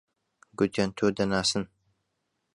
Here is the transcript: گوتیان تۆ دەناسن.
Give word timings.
گوتیان 0.57 0.89
تۆ 0.97 1.05
دەناسن. 1.17 1.63